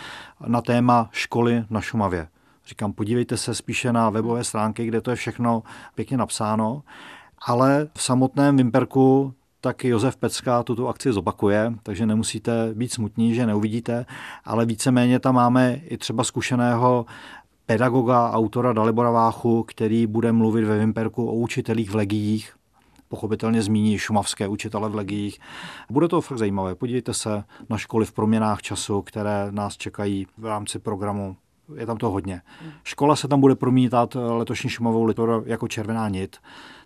na 0.47 0.62
téma 0.62 1.09
školy 1.12 1.65
na 1.69 1.81
Šumavě. 1.81 2.27
Říkám, 2.67 2.93
podívejte 2.93 3.38
se 3.38 3.55
spíše 3.55 3.93
na 3.93 4.09
webové 4.09 4.43
stránky, 4.43 4.85
kde 4.85 5.01
to 5.01 5.09
je 5.09 5.15
všechno 5.15 5.63
pěkně 5.95 6.17
napsáno. 6.17 6.83
Ale 7.45 7.88
v 7.97 8.03
samotném 8.03 8.57
Vimperku 8.57 9.33
tak 9.62 9.83
Josef 9.83 10.17
Pecka 10.17 10.63
tuto 10.63 10.88
akci 10.88 11.13
zopakuje, 11.13 11.73
takže 11.83 12.05
nemusíte 12.05 12.73
být 12.73 12.93
smutní, 12.93 13.35
že 13.35 13.45
neuvidíte, 13.45 14.05
ale 14.45 14.65
víceméně 14.65 15.19
tam 15.19 15.35
máme 15.35 15.75
i 15.75 15.97
třeba 15.97 16.23
zkušeného 16.23 17.05
pedagoga, 17.65 18.32
autora 18.32 18.74
Dalibora 18.74 19.12
Váchu, 19.12 19.63
který 19.63 20.08
bude 20.08 20.32
mluvit 20.32 20.65
ve 20.65 20.79
Vimperku 20.79 21.29
o 21.29 21.34
učitelích 21.34 21.91
v 21.91 21.96
legiích, 21.96 22.53
pochopitelně 23.08 23.62
zmíní 23.62 23.98
šumavské 23.98 24.48
učitele 24.48 24.89
v 24.89 24.96
legiích. 24.96 25.39
Bude 25.89 26.08
to 26.08 26.22
fakt 26.22 26.38
zajímavé. 26.38 26.75
Podívejte 26.75 27.13
se 27.13 27.43
na 27.70 27.77
školy 27.77 28.05
v 28.05 28.12
proměnách 28.12 28.62
času, 28.62 29.01
které 29.01 29.48
nás 29.51 29.77
čekají 29.77 30.27
v 30.38 30.46
rámci 30.46 30.79
programu. 30.79 31.36
Je 31.75 31.86
tam 31.86 31.98
to 31.98 32.10
hodně. 32.10 32.41
Škola 32.84 33.15
se 33.15 33.27
tam 33.27 33.41
bude 33.41 33.55
promítat 33.55 34.15
letošní 34.15 34.70
šumovou 34.70 35.03
litoru 35.03 35.43
jako 35.46 35.67
červená 35.67 36.10
nit, 36.10 36.38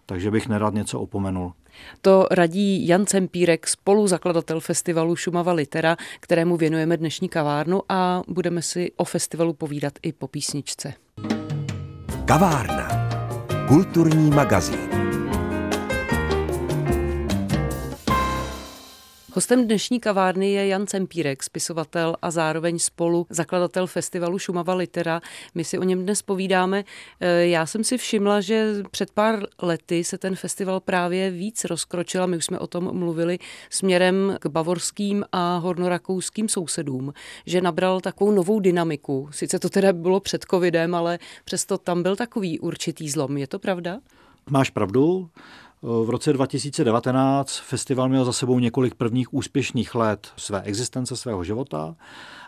takže 0.06 0.32
bych 0.32 0.48
nerad 0.48 0.74
něco 0.74 1.00
opomenul. 1.00 1.54
To 2.02 2.28
radí 2.32 2.88
Jan 2.88 3.06
Cempírek, 3.06 3.68
spoluzakladatel 3.68 4.60
festivalu 4.60 5.16
Šumava 5.16 5.54
Litera, 5.54 5.98
kterému 6.20 6.58
věnujeme 6.58 6.98
dnešní 6.98 7.30
kavárnu 7.30 7.82
a 7.90 8.22
budeme 8.28 8.62
si 8.62 8.92
o 8.98 9.04
festivalu 9.04 9.54
povídat 9.54 9.94
i 10.04 10.14
po 10.14 10.28
písničce. 10.28 10.94
Kavárna. 12.26 13.10
Kulturní 13.68 14.30
magazín. 14.30 14.97
Hostem 19.38 19.66
dnešní 19.66 20.00
kavárny 20.00 20.52
je 20.52 20.68
Jan 20.68 20.88
Cempírek, 20.88 21.44
spisovatel 21.44 22.16
a 22.22 22.32
zároveň 22.32 22.80
spolu 22.80 23.28
zakladatel 23.30 23.88
festivalu 23.88 24.40
Šumava 24.40 24.74
Litera. 24.74 25.22
My 25.56 25.64
si 25.64 25.80
o 25.80 25.84
něm 25.84 26.04
dnes 26.04 26.22
povídáme. 26.22 26.84
E, 27.20 27.48
já 27.48 27.66
jsem 27.66 27.84
si 27.84 27.98
všimla, 27.98 28.42
že 28.42 28.74
před 28.92 29.12
pár 29.12 29.48
lety 29.62 30.04
se 30.04 30.18
ten 30.18 30.36
festival 30.36 30.80
právě 30.80 31.32
víc 31.32 31.66
rozkročil 31.66 32.24
a 32.24 32.26
my 32.26 32.38
už 32.38 32.46
jsme 32.46 32.60
o 32.60 32.68
tom 32.68 32.98
mluvili 32.98 33.40
směrem 33.70 34.36
k 34.40 34.48
bavorským 34.48 35.26
a 35.32 35.58
hornorakouským 35.58 36.50
sousedům, 36.50 37.14
že 37.46 37.62
nabral 37.62 38.02
takovou 38.02 38.32
novou 38.32 38.60
dynamiku. 38.60 39.30
Sice 39.32 39.60
to 39.60 39.70
teda 39.70 39.94
bylo 39.94 40.20
před 40.20 40.46
covidem, 40.52 40.96
ale 40.96 41.20
přesto 41.46 41.78
tam 41.78 42.04
byl 42.04 42.16
takový 42.16 42.60
určitý 42.60 43.10
zlom. 43.10 43.38
Je 43.38 43.48
to 43.48 43.60
pravda? 43.60 44.00
Máš 44.50 44.70
pravdu. 44.70 45.30
V 45.82 46.10
roce 46.10 46.34
2019 46.34 47.58
festival 47.58 48.10
měl 48.10 48.26
za 48.26 48.34
sebou 48.34 48.60
několik 48.60 48.96
prvních 48.96 49.34
úspěšných 49.34 49.96
let 49.96 50.28
své 50.38 50.62
existence, 50.62 51.16
svého 51.16 51.44
života, 51.44 51.96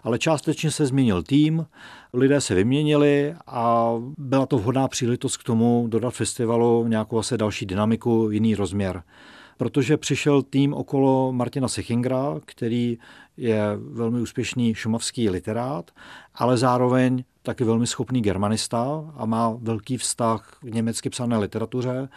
ale 0.03 0.19
částečně 0.19 0.71
se 0.71 0.85
změnil 0.85 1.23
tým, 1.23 1.65
lidé 2.13 2.41
se 2.41 2.55
vyměnili 2.55 3.35
a 3.47 3.93
byla 4.17 4.45
to 4.45 4.57
vhodná 4.57 4.87
příležitost 4.87 5.37
k 5.37 5.43
tomu 5.43 5.85
dodat 5.89 6.11
festivalu 6.11 6.87
nějakou 6.87 7.19
asi 7.19 7.37
další 7.37 7.65
dynamiku, 7.65 8.29
jiný 8.31 8.55
rozměr. 8.55 9.03
Protože 9.57 9.97
přišel 9.97 10.41
tým 10.41 10.73
okolo 10.73 11.33
Martina 11.33 11.67
Sechingra, 11.67 12.35
který 12.45 12.97
je 13.37 13.61
velmi 13.77 14.21
úspěšný 14.21 14.75
šumavský 14.75 15.29
literát, 15.29 15.91
ale 16.35 16.57
zároveň 16.57 17.23
taky 17.43 17.63
velmi 17.63 17.87
schopný 17.87 18.21
germanista 18.21 19.11
a 19.15 19.25
má 19.25 19.57
velký 19.61 19.97
vztah 19.97 20.57
k 20.61 20.63
německy 20.63 21.09
psané 21.09 21.37
literatuře, 21.37 22.09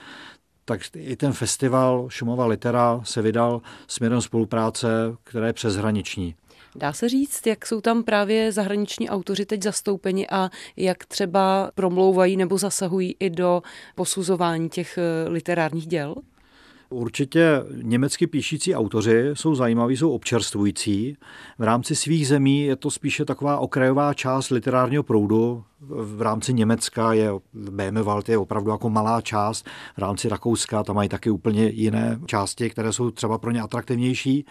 tak 0.64 0.80
i 0.96 1.16
ten 1.16 1.32
festival 1.32 2.06
Šumova 2.08 2.46
litera 2.46 3.00
se 3.04 3.22
vydal 3.22 3.60
směrem 3.86 4.20
spolupráce, 4.20 4.88
která 5.24 5.46
je 5.46 5.52
přeshraniční. 5.52 6.34
Dá 6.76 6.92
se 6.92 7.08
říct, 7.08 7.46
jak 7.46 7.66
jsou 7.66 7.80
tam 7.80 8.02
právě 8.02 8.52
zahraniční 8.52 9.10
autoři 9.10 9.46
teď 9.46 9.62
zastoupeni 9.62 10.28
a 10.28 10.50
jak 10.76 11.04
třeba 11.04 11.70
promlouvají 11.74 12.36
nebo 12.36 12.58
zasahují 12.58 13.16
i 13.20 13.30
do 13.30 13.62
posuzování 13.94 14.68
těch 14.68 14.98
eh, 14.98 15.28
literárních 15.28 15.86
děl? 15.86 16.14
Určitě 16.92 17.62
německy 17.82 18.26
píšící 18.26 18.74
autoři 18.74 19.30
jsou 19.32 19.54
zajímaví, 19.54 19.96
jsou 19.96 20.10
občerstvující. 20.10 21.16
V 21.58 21.62
rámci 21.62 21.96
svých 21.96 22.28
zemí 22.28 22.62
je 22.62 22.76
to 22.76 22.90
spíše 22.90 23.24
taková 23.24 23.58
okrajová 23.58 24.14
část 24.14 24.50
literárního 24.50 25.02
proudu, 25.02 25.64
v 25.88 26.22
rámci 26.22 26.54
Německa 26.54 27.12
je 27.12 27.30
Bémewald 27.52 28.28
je 28.28 28.38
opravdu 28.38 28.70
jako 28.70 28.90
malá 28.90 29.20
část, 29.20 29.66
v 29.96 29.98
rámci 29.98 30.28
Rakouska 30.28 30.82
tam 30.82 30.96
mají 30.96 31.08
taky 31.08 31.30
úplně 31.30 31.68
jiné 31.68 32.18
části, 32.26 32.70
které 32.70 32.92
jsou 32.92 33.10
třeba 33.10 33.38
pro 33.38 33.50
ně 33.50 33.60
atraktivnější. 33.60 34.46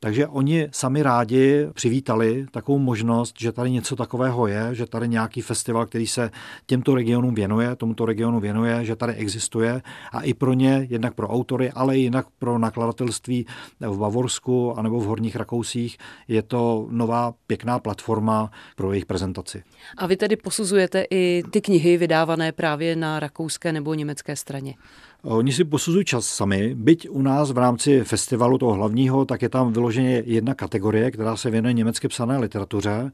Takže 0.00 0.26
oni 0.26 0.68
sami 0.72 1.02
rádi 1.02 1.68
přivítali 1.72 2.46
takovou 2.50 2.78
možnost, 2.78 3.34
že 3.38 3.52
tady 3.52 3.70
něco 3.70 3.96
takového 3.96 4.46
je, 4.46 4.74
že 4.74 4.86
tady 4.86 5.08
nějaký 5.08 5.40
festival, 5.40 5.86
který 5.86 6.06
se 6.06 6.30
těmto 6.66 6.94
regionům 6.94 7.34
věnuje, 7.34 7.76
tomuto 7.76 8.06
regionu 8.06 8.40
věnuje, 8.40 8.84
že 8.84 8.96
tady 8.96 9.12
existuje 9.12 9.82
a 10.12 10.20
i 10.20 10.34
pro 10.34 10.52
ně, 10.52 10.86
jednak 10.90 11.14
pro 11.14 11.28
autory, 11.28 11.70
ale 11.70 11.98
i 11.98 12.00
jinak 12.00 12.26
pro 12.38 12.58
nakladatelství 12.58 13.46
v 13.80 13.98
Bavorsku 13.98 14.78
anebo 14.78 15.00
v 15.00 15.06
Horních 15.06 15.36
Rakousích 15.36 15.98
je 16.28 16.42
to 16.42 16.86
nová 16.90 17.34
pěkná 17.46 17.78
platforma 17.78 18.50
pro 18.76 18.92
jejich 18.92 19.06
prezentaci. 19.06 19.62
A 19.96 20.06
vy 20.06 20.16
tedy 20.16 20.36
posuzujete 20.36 20.69
posuzujete 20.70 21.04
i 21.10 21.42
ty 21.50 21.60
knihy 21.60 21.96
vydávané 21.96 22.52
právě 22.52 22.96
na 22.96 23.20
rakouské 23.20 23.72
nebo 23.72 23.94
německé 23.94 24.36
straně? 24.36 24.74
Oni 25.22 25.52
si 25.52 25.64
posuzují 25.64 26.04
čas 26.04 26.26
sami, 26.26 26.74
byť 26.74 27.08
u 27.10 27.22
nás 27.22 27.50
v 27.50 27.58
rámci 27.58 28.04
festivalu 28.04 28.58
toho 28.58 28.72
hlavního, 28.72 29.24
tak 29.24 29.42
je 29.42 29.48
tam 29.48 29.72
vyloženě 29.72 30.22
jedna 30.26 30.54
kategorie, 30.54 31.10
která 31.10 31.36
se 31.36 31.50
věnuje 31.50 31.72
německy 31.72 32.08
psané 32.08 32.38
literatuře. 32.38 33.10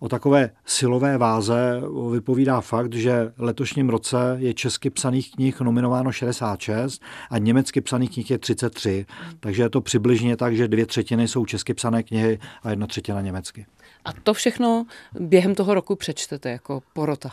O 0.00 0.08
takové 0.08 0.50
silové 0.66 1.18
váze 1.18 1.82
vypovídá 2.12 2.60
fakt, 2.60 2.94
že 2.94 3.32
letošním 3.38 3.88
roce 3.88 4.36
je 4.38 4.54
česky 4.54 4.90
psaných 4.90 5.32
knih 5.32 5.60
nominováno 5.60 6.12
66 6.12 7.02
a 7.30 7.38
německy 7.38 7.80
psaných 7.80 8.10
knih 8.10 8.30
je 8.30 8.38
33. 8.38 9.06
Takže 9.40 9.62
je 9.62 9.70
to 9.70 9.80
přibližně 9.80 10.36
tak, 10.36 10.56
že 10.56 10.68
dvě 10.68 10.86
třetiny 10.86 11.28
jsou 11.28 11.44
česky 11.44 11.74
psané 11.74 12.02
knihy 12.02 12.38
a 12.62 12.70
jedna 12.70 12.86
třetina 12.86 13.20
německy. 13.20 13.66
A 14.04 14.12
to 14.12 14.34
všechno 14.34 14.86
během 15.20 15.54
toho 15.54 15.74
roku 15.74 15.96
přečtete 15.96 16.50
jako 16.50 16.82
porota. 16.92 17.30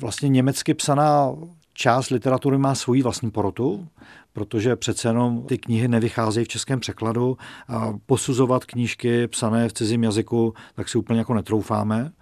Vlastně 0.00 0.28
německy 0.28 0.74
psaná 0.74 1.32
část 1.74 2.10
literatury 2.10 2.58
má 2.58 2.74
svoji 2.74 3.02
vlastní 3.02 3.30
porotu, 3.30 3.88
protože 4.32 4.76
přece 4.76 5.08
jenom 5.08 5.42
ty 5.42 5.58
knihy 5.58 5.88
nevycházejí 5.88 6.44
v 6.44 6.48
českém 6.48 6.80
překladu 6.80 7.36
a 7.68 7.92
posuzovat 8.06 8.64
knížky 8.64 9.28
psané 9.28 9.68
v 9.68 9.72
cizím 9.72 10.04
jazyku, 10.04 10.54
tak 10.74 10.88
si 10.88 10.98
úplně 10.98 11.18
jako 11.18 11.34
netroufáme. 11.34 12.12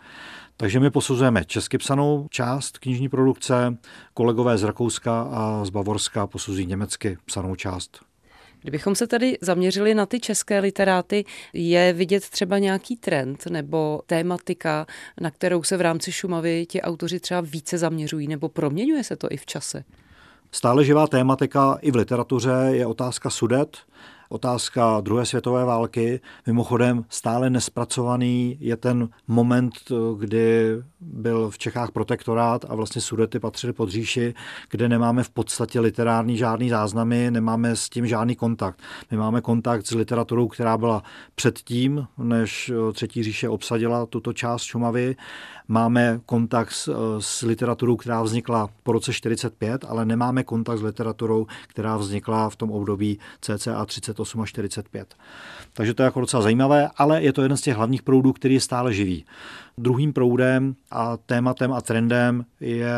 Takže 0.57 0.81
my 0.81 0.91
posuzujeme 0.91 1.45
česky 1.45 1.79
psanou 1.79 2.27
část 2.31 2.79
knižní 2.79 3.09
produkce, 3.09 3.77
kolegové 4.15 4.59
z 4.59 4.63
Rakouska 4.63 5.23
a 5.23 5.65
z 5.65 5.71
Bavorska 5.71 6.27
posuzují 6.27 6.67
německy 6.67 7.19
psanou 7.25 7.55
část 7.55 8.08
Kdybychom 8.61 8.95
se 8.95 9.07
tady 9.07 9.39
zaměřili 9.41 9.95
na 9.95 10.07
ty 10.07 10.21
české 10.21 10.59
literáty, 10.59 11.25
je 11.53 11.93
vidět 11.93 12.29
třeba 12.29 12.59
nějaký 12.59 12.97
trend 12.97 13.47
nebo 13.47 14.03
tématika, 14.07 14.87
na 15.21 15.31
kterou 15.31 15.63
se 15.63 15.77
v 15.77 15.81
rámci 15.81 16.13
Šumavy 16.13 16.67
ti 16.67 16.83
autoři 16.83 17.21
třeba 17.21 17.41
více 17.41 17.79
zaměřují, 17.79 18.29
nebo 18.29 18.49
proměňuje 18.49 19.05
se 19.05 19.17
to 19.17 19.29
i 19.31 19.37
v 19.37 19.47
čase? 19.47 19.85
Stále 20.53 20.85
živá 20.85 21.07
tématika 21.07 21.79
i 21.81 21.91
v 21.91 21.97
literatuře 21.97 22.51
je 22.71 22.87
otázka 22.87 23.31
sudet 23.31 23.77
otázka 24.29 25.01
druhé 25.01 25.27
světové 25.27 25.65
války. 25.65 26.21
Mimochodem 26.47 27.05
stále 27.09 27.51
nespracovaný 27.51 28.57
je 28.61 28.77
ten 28.77 29.09
moment, 29.29 29.73
kdy 30.19 30.69
byl 31.01 31.51
v 31.51 31.59
Čechách 31.59 31.91
protektorát 31.91 32.65
a 32.69 32.75
vlastně 32.75 33.01
Sudety 33.01 33.39
patřily 33.39 33.73
pod 33.73 33.89
říši, 33.89 34.35
kde 34.71 34.89
nemáme 34.89 35.23
v 35.23 35.31
podstatě 35.31 35.81
literární 35.81 36.37
žádný 36.37 36.69
záznamy, 36.69 37.31
nemáme 37.31 37.77
s 37.77 37.89
tím 37.89 38.07
žádný 38.07 38.37
kontakt. 38.37 38.83
My 39.11 39.17
máme 39.17 39.41
kontakt 39.41 39.87
s 39.87 39.91
literaturou, 39.91 40.49
která 40.49 40.79
byla 40.79 41.03
předtím, 41.35 42.07
než 42.19 42.73
Třetí 42.93 43.23
říše 43.23 43.49
obsadila 43.49 44.07
tuto 44.07 44.33
část 44.33 44.63
Šumavy. 44.63 45.17
Máme 45.69 46.21
kontakt 46.27 46.73
s, 46.73 46.91
s 47.19 47.43
literaturou, 47.43 47.97
která 47.97 48.23
vznikla 48.23 48.69
po 48.83 48.93
roce 48.93 49.13
45, 49.13 49.85
ale 49.89 50.05
nemáme 50.05 50.45
kontakt 50.45 50.79
s 50.79 50.83
literaturou, 50.83 51.47
která 51.67 51.97
vznikla 51.97 52.51
v 52.51 52.57
tom 52.57 52.71
období 52.71 53.19
cca 53.41 53.85
38 53.87 54.41
a 54.41 54.47
45. 54.47 55.15
Takže 55.73 55.95
to 55.95 56.03
je 56.03 56.05
jako 56.05 56.21
docela 56.21 56.43
zajímavé, 56.43 56.89
ale 56.97 57.23
je 57.23 57.33
to 57.33 57.43
jeden 57.43 57.57
z 57.57 57.61
těch 57.61 57.77
hlavních 57.77 58.03
proudů, 58.03 58.33
který 58.33 58.55
je 58.55 58.61
stále 58.61 58.95
živý. 58.95 59.25
Druhým 59.79 60.13
proudem 60.13 60.77
a 60.91 61.17
tématem 61.17 61.73
a 61.73 61.81
trendem 61.81 62.45
je 62.61 62.95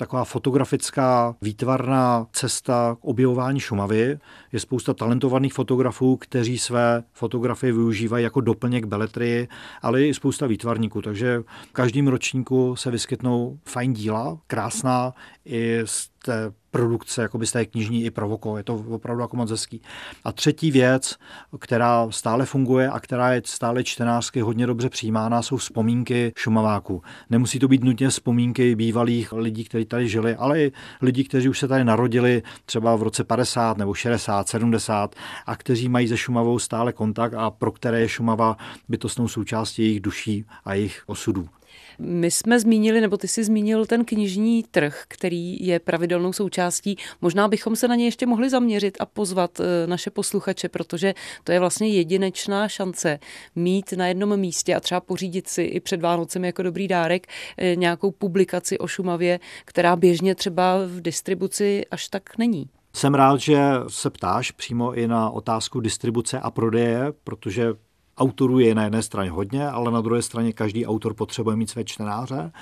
taková 0.00 0.24
fotografická 0.24 1.36
výtvarná 1.42 2.26
cesta 2.32 2.96
k 3.00 3.04
objevování 3.04 3.60
Šumavy. 3.60 4.18
Je 4.52 4.60
spousta 4.60 4.94
talentovaných 4.94 5.54
fotografů, 5.54 6.16
kteří 6.16 6.58
své 6.58 7.02
fotografie 7.12 7.72
využívají 7.72 8.24
jako 8.24 8.40
doplněk 8.40 8.84
beletry, 8.84 9.48
ale 9.82 10.02
i 10.02 10.14
spousta 10.14 10.46
výtvarníků. 10.46 11.02
Takže 11.02 11.42
v 11.68 11.72
každém 11.72 12.08
ročníku 12.08 12.76
se 12.76 12.90
vyskytnou 12.90 13.58
fajn 13.64 13.92
díla, 13.92 14.38
krásná 14.46 15.14
i 15.44 15.82
z 15.84 16.09
té 16.24 16.52
produkce, 16.70 17.22
jako 17.22 17.46
z 17.46 17.52
té 17.52 17.66
knižní 17.66 18.04
i 18.04 18.10
provoko. 18.10 18.56
Je 18.56 18.62
to 18.62 18.74
opravdu 18.74 19.22
jako 19.22 19.36
moc 19.36 19.50
hezký. 19.50 19.82
A 20.24 20.32
třetí 20.32 20.70
věc, 20.70 21.16
která 21.58 22.10
stále 22.10 22.46
funguje 22.46 22.90
a 22.90 23.00
která 23.00 23.32
je 23.32 23.42
stále 23.44 23.84
čtenářsky 23.84 24.40
hodně 24.40 24.66
dobře 24.66 24.88
přijímána, 24.88 25.42
jsou 25.42 25.56
vzpomínky 25.56 26.32
šumaváků. 26.36 27.02
Nemusí 27.30 27.58
to 27.58 27.68
být 27.68 27.84
nutně 27.84 28.08
vzpomínky 28.08 28.74
bývalých 28.74 29.32
lidí, 29.32 29.64
kteří 29.64 29.84
tady 29.84 30.08
žili, 30.08 30.36
ale 30.36 30.60
i 30.60 30.72
lidí, 31.02 31.24
kteří 31.24 31.48
už 31.48 31.58
se 31.58 31.68
tady 31.68 31.84
narodili 31.84 32.42
třeba 32.64 32.96
v 32.96 33.02
roce 33.02 33.24
50 33.24 33.78
nebo 33.78 33.94
60, 33.94 34.48
70 34.48 35.14
a 35.46 35.56
kteří 35.56 35.88
mají 35.88 36.08
se 36.08 36.16
Šumavou 36.16 36.58
stále 36.58 36.92
kontakt 36.92 37.34
a 37.34 37.50
pro 37.50 37.72
které 37.72 38.00
je 38.00 38.08
Šumava 38.08 38.56
bytostnou 38.88 39.28
součástí 39.28 39.82
jejich 39.82 40.00
duší 40.00 40.44
a 40.64 40.74
jejich 40.74 41.02
osudů. 41.06 41.48
My 42.02 42.30
jsme 42.30 42.60
zmínili, 42.60 43.00
nebo 43.00 43.16
ty 43.16 43.28
jsi 43.28 43.44
zmínil 43.44 43.86
ten 43.86 44.04
knižní 44.04 44.64
trh, 44.70 45.04
který 45.08 45.66
je 45.66 45.78
pravidelnou 45.78 46.32
součástí. 46.32 46.96
Možná 47.20 47.48
bychom 47.48 47.76
se 47.76 47.88
na 47.88 47.94
ně 47.94 48.04
ještě 48.04 48.26
mohli 48.26 48.50
zaměřit 48.50 48.96
a 49.00 49.06
pozvat 49.06 49.60
eh, 49.60 49.86
naše 49.86 50.10
posluchače, 50.10 50.68
protože 50.68 51.14
to 51.44 51.52
je 51.52 51.60
vlastně 51.60 51.88
jedinečná 51.88 52.68
šance 52.68 53.18
mít 53.56 53.92
na 53.92 54.06
jednom 54.06 54.36
místě 54.36 54.74
a 54.74 54.80
třeba 54.80 55.00
pořídit 55.00 55.48
si 55.48 55.62
i 55.62 55.80
před 55.80 56.00
Vánocem 56.00 56.44
jako 56.44 56.62
dobrý 56.62 56.88
dárek 56.88 57.26
eh, 57.58 57.76
nějakou 57.76 58.10
publikaci 58.10 58.78
o 58.78 58.86
Šumavě, 58.86 59.40
která 59.64 59.96
běžně 59.96 60.34
třeba 60.34 60.78
v 60.86 61.00
distribuci 61.00 61.84
až 61.90 62.08
tak 62.08 62.38
není. 62.38 62.68
Jsem 62.92 63.14
rád, 63.14 63.40
že 63.40 63.60
se 63.88 64.10
ptáš 64.10 64.50
přímo 64.50 64.92
i 64.92 65.08
na 65.08 65.30
otázku 65.30 65.80
distribuce 65.80 66.40
a 66.40 66.50
prodeje, 66.50 67.12
protože 67.24 67.74
Autorů 68.20 68.58
je 68.58 68.74
na 68.74 68.84
jedné 68.84 69.02
straně 69.02 69.30
hodně, 69.30 69.68
ale 69.68 69.90
na 69.90 70.00
druhé 70.00 70.22
straně 70.22 70.52
každý 70.52 70.86
autor 70.86 71.14
potřebuje 71.14 71.56
mít 71.56 71.70
své 71.70 71.84
čtenáře 71.84 72.52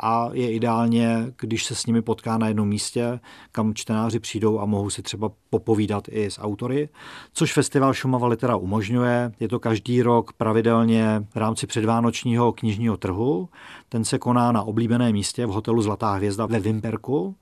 a 0.00 0.28
je 0.32 0.52
ideálně, 0.52 1.32
když 1.40 1.64
se 1.64 1.74
s 1.74 1.86
nimi 1.86 2.02
potká 2.02 2.38
na 2.38 2.48
jednom 2.48 2.68
místě, 2.68 3.20
kam 3.52 3.74
čtenáři 3.74 4.20
přijdou 4.20 4.60
a 4.60 4.66
mohou 4.66 4.90
si 4.90 5.02
třeba 5.02 5.30
popovídat 5.50 6.04
i 6.10 6.30
s 6.30 6.40
autory, 6.40 6.88
což 7.32 7.52
festival 7.52 7.94
Šumava 7.94 8.28
Litera 8.28 8.56
umožňuje. 8.56 9.32
Je 9.40 9.48
to 9.48 9.60
každý 9.60 10.02
rok 10.02 10.32
pravidelně 10.32 11.26
v 11.34 11.36
rámci 11.36 11.66
předvánočního 11.66 12.52
knižního 12.52 12.96
trhu. 12.96 13.48
Ten 13.88 14.04
se 14.04 14.18
koná 14.18 14.52
na 14.52 14.62
oblíbeném 14.62 15.12
místě 15.12 15.46
v 15.46 15.50
hotelu 15.50 15.82
Zlatá 15.82 16.12
hvězda 16.12 16.46
ve 16.46 16.60
Vimperku 16.60 17.36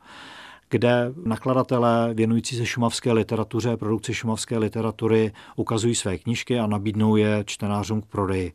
kde 0.75 1.13
nakladatelé 1.25 2.15
věnující 2.15 2.57
se 2.57 2.67
šumavské 2.67 3.13
literatuře, 3.13 3.77
produkci 3.77 4.15
šumavské 4.15 4.59
literatury 4.59 5.33
ukazují 5.57 5.95
své 5.95 6.19
knížky 6.19 6.59
a 6.59 6.67
nabídnou 6.67 7.17
je 7.17 7.45
čtenářům 7.47 8.03
k 8.03 8.07
prodeji. 8.07 8.53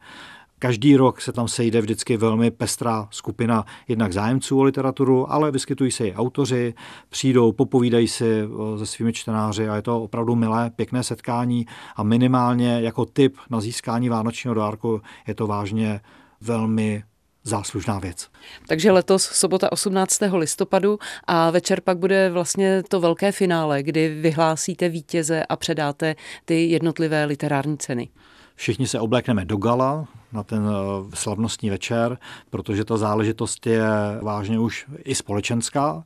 Každý 0.59 0.95
rok 0.95 1.21
se 1.21 1.31
tam 1.31 1.47
sejde 1.47 1.81
vždycky 1.81 2.17
velmi 2.17 2.51
pestrá 2.51 3.07
skupina 3.11 3.65
jednak 3.87 4.13
zájemců 4.13 4.59
o 4.59 4.63
literaturu, 4.63 5.31
ale 5.31 5.51
vyskytují 5.51 5.91
se 5.91 6.07
i 6.07 6.13
autoři, 6.13 6.73
přijdou, 7.09 7.51
popovídají 7.51 8.07
si 8.07 8.43
se 8.77 8.85
svými 8.85 9.13
čtenáři 9.13 9.69
a 9.69 9.75
je 9.75 9.81
to 9.81 10.03
opravdu 10.03 10.35
milé, 10.35 10.69
pěkné 10.75 11.03
setkání 11.03 11.65
a 11.95 12.03
minimálně 12.03 12.81
jako 12.81 13.05
tip 13.05 13.37
na 13.49 13.61
získání 13.61 14.09
vánočního 14.09 14.53
dárku 14.53 15.01
je 15.27 15.35
to 15.35 15.47
vážně 15.47 16.01
velmi 16.41 17.03
záslužná 17.43 17.99
věc. 17.99 18.27
Takže 18.67 18.91
letos 18.91 19.23
sobota 19.23 19.71
18. 19.71 20.19
listopadu 20.37 20.99
a 21.27 21.49
večer 21.51 21.81
pak 21.81 21.97
bude 21.97 22.29
vlastně 22.29 22.83
to 22.83 22.99
velké 22.99 23.31
finále, 23.31 23.83
kdy 23.83 24.09
vyhlásíte 24.21 24.89
vítěze 24.89 25.43
a 25.43 25.55
předáte 25.55 26.15
ty 26.45 26.65
jednotlivé 26.65 27.25
literární 27.25 27.77
ceny. 27.77 28.09
Všichni 28.55 28.87
se 28.87 28.99
oblékneme 28.99 29.45
do 29.45 29.57
gala 29.57 30.07
na 30.33 30.43
ten 30.43 30.69
eh, 30.69 31.15
slavnostní 31.15 31.69
večer, 31.69 32.17
protože 32.49 32.85
ta 32.85 32.97
záležitost 32.97 33.67
je 33.67 33.89
vážně 34.21 34.59
už 34.59 34.85
i 35.03 35.15
společenská. 35.15 36.03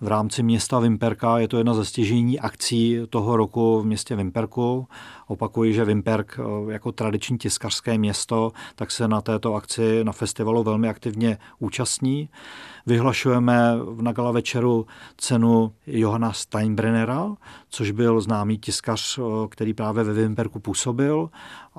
V 0.00 0.08
rámci 0.08 0.42
města 0.42 0.78
Vimperka 0.78 1.38
je 1.38 1.48
to 1.48 1.58
jedna 1.58 1.74
ze 1.74 1.84
stěžení 1.84 2.40
akcí 2.40 3.00
toho 3.10 3.36
roku 3.36 3.80
v 3.80 3.86
městě 3.86 4.16
Vimperku. 4.16 4.88
Opakuji, 5.26 5.72
že 5.72 5.84
Vimperk 5.84 6.38
eh, 6.40 6.72
jako 6.72 6.92
tradiční 6.92 7.38
tiskařské 7.38 7.98
město, 7.98 8.52
tak 8.74 8.90
se 8.90 9.08
na 9.08 9.20
této 9.20 9.54
akci, 9.54 10.04
na 10.04 10.12
festivalu 10.12 10.62
velmi 10.62 10.88
aktivně 10.88 11.38
účastní. 11.58 12.28
Vyhlašujeme 12.86 13.56
na 14.00 14.12
gala 14.12 14.32
večeru 14.32 14.86
cenu 15.16 15.72
Johana 15.86 16.32
Steinbrennera, 16.32 17.34
což 17.68 17.90
byl 17.90 18.20
známý 18.20 18.58
tiskař, 18.58 19.18
eh, 19.18 19.22
který 19.48 19.74
právě 19.74 20.04
ve 20.04 20.12
Vimperku 20.12 20.60
působil. 20.60 21.30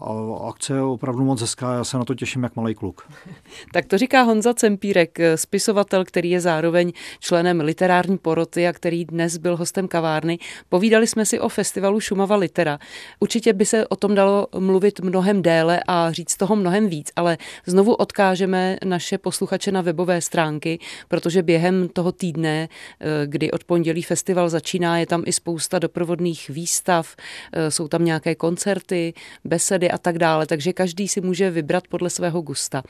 A 0.02 0.50
akce 0.50 0.74
je 0.74 0.82
opravdu 0.82 1.26
moc 1.26 1.42
hezká, 1.42 1.74
já 1.74 1.84
se 1.84 1.98
na 1.98 2.06
to 2.06 2.16
těším 2.16 2.44
jak 2.44 2.56
malý 2.56 2.76
kluk. 2.76 3.08
tak 3.74 3.86
to 3.86 3.98
říká 3.98 4.22
Honza 4.22 4.54
Cempírek, 4.54 5.18
spisovatel, 5.36 6.06
který 6.06 6.30
je 6.30 6.42
zároveň 6.42 6.92
členem 7.20 7.60
literární 7.60 8.18
poroty 8.18 8.68
a 8.68 8.74
který 8.74 9.06
dnes 9.06 9.38
byl 9.38 9.58
hostem 9.58 9.88
kavárny. 9.88 10.40
Povídali 10.70 11.08
jsme 11.08 11.26
si 11.26 11.40
o 11.40 11.50
festivalu 11.50 12.00
Šumava 12.00 12.36
Litera. 12.36 12.80
Určitě 13.20 13.54
by 13.54 13.66
se 13.66 13.88
o 13.88 13.96
tom 13.96 14.16
dalo 14.16 14.48
mluvit 14.60 15.00
mnohem 15.00 15.42
déle 15.42 15.80
a 15.88 16.12
říct 16.12 16.38
toho 16.38 16.56
mnohem 16.56 16.88
víc, 16.88 17.12
ale 17.16 17.38
znovu 17.66 17.94
odkážeme 17.94 18.78
naše 18.86 19.18
posluchače 19.18 19.72
na 19.72 19.82
webové 19.82 20.22
stránky, 20.22 20.80
protože 21.08 21.44
během 21.44 21.90
toho 21.90 22.12
týdne, 22.12 22.70
eh, 23.00 23.08
kdy 23.26 23.52
od 23.52 23.64
pondělí 23.64 24.04
festival 24.04 24.50
začíná, 24.50 24.98
je 24.98 25.06
tam 25.06 25.24
i 25.26 25.34
spousta 25.34 25.80
doprovodných 25.80 26.50
výstav, 26.50 27.16
eh, 27.54 27.72
jsou 27.72 27.88
tam 27.88 28.06
nějaké 28.06 28.36
koncerty, 28.36 29.14
besedy 29.44 29.92
a 29.92 29.98
tak 29.98 30.18
dále, 30.18 30.46
takže 30.46 30.74
každý 30.74 31.08
si 31.08 31.22
může 31.22 31.50
vybrat 31.50 31.88
podle 31.88 32.10
svého 32.10 32.42
gusta. 32.42 32.84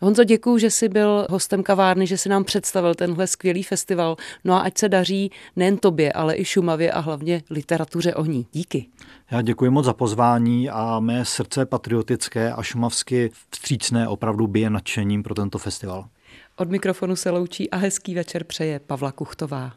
Honzo, 0.00 0.24
děkuji, 0.24 0.58
že 0.58 0.70
jsi 0.70 0.88
byl 0.88 1.26
hostem 1.30 1.62
kavárny, 1.62 2.06
že 2.06 2.16
si 2.16 2.28
nám 2.28 2.44
představil 2.44 2.94
tenhle 2.94 3.26
skvělý 3.26 3.62
festival. 3.62 4.16
No 4.44 4.54
a 4.54 4.58
ať 4.58 4.78
se 4.78 4.88
daří 4.88 5.30
nejen 5.56 5.76
tobě, 5.76 6.12
ale 6.12 6.36
i 6.36 6.44
Šumavě 6.44 6.92
a 6.92 7.00
hlavně 7.00 7.42
literatuře 7.50 8.14
o 8.14 8.24
ní. 8.24 8.46
Díky. 8.52 8.86
Já 9.30 9.42
děkuji 9.42 9.70
moc 9.70 9.84
za 9.84 9.92
pozvání 9.92 10.70
a 10.70 11.00
mé 11.00 11.24
srdce 11.24 11.66
patriotické 11.66 12.52
a 12.52 12.62
šumavsky 12.62 13.30
vstřícné 13.50 14.08
opravdu 14.08 14.46
bije 14.46 14.70
nadšením 14.70 15.22
pro 15.22 15.34
tento 15.34 15.58
festival. 15.58 16.08
Od 16.58 16.70
mikrofonu 16.70 17.16
se 17.16 17.30
loučí 17.30 17.70
a 17.70 17.76
hezký 17.76 18.14
večer 18.14 18.44
přeje 18.44 18.78
Pavla 18.78 19.12
Kuchtová. 19.12 19.72